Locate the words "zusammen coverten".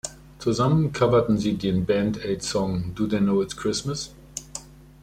0.39-1.37